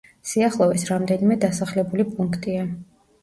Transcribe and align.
სიახლოვეს 0.27 0.85
რამდენიმე 0.91 1.37
დასახლებული 1.45 2.07
პუნქტია. 2.15 2.65